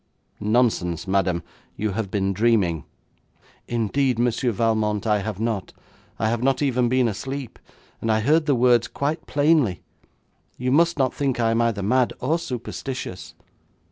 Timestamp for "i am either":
11.39-11.83